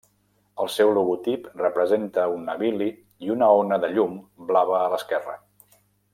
[0.63, 2.87] El seu logotip representa un navili
[3.27, 4.17] i una ona de llum
[4.51, 5.39] blava a l'esquerra.